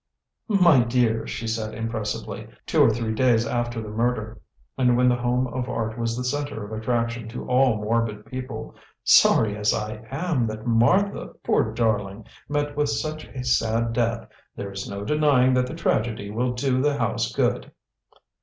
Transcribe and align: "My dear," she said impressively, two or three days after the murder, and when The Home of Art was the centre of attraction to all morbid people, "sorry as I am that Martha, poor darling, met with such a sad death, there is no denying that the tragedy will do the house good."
"My 0.47 0.83
dear," 0.83 1.27
she 1.27 1.45
said 1.45 1.75
impressively, 1.75 2.47
two 2.65 2.81
or 2.81 2.89
three 2.89 3.13
days 3.13 3.45
after 3.45 3.79
the 3.83 3.89
murder, 3.89 4.41
and 4.75 4.97
when 4.97 5.07
The 5.07 5.15
Home 5.15 5.45
of 5.45 5.69
Art 5.69 5.95
was 5.95 6.17
the 6.17 6.23
centre 6.23 6.65
of 6.65 6.71
attraction 6.71 7.29
to 7.29 7.45
all 7.47 7.75
morbid 7.77 8.25
people, 8.25 8.73
"sorry 9.03 9.55
as 9.55 9.75
I 9.75 10.03
am 10.09 10.47
that 10.47 10.65
Martha, 10.65 11.33
poor 11.43 11.71
darling, 11.71 12.25
met 12.49 12.75
with 12.75 12.89
such 12.89 13.25
a 13.27 13.43
sad 13.43 13.93
death, 13.93 14.27
there 14.55 14.71
is 14.71 14.89
no 14.89 15.03
denying 15.05 15.53
that 15.53 15.67
the 15.67 15.75
tragedy 15.75 16.31
will 16.31 16.53
do 16.53 16.81
the 16.81 16.97
house 16.97 17.31
good." 17.31 17.71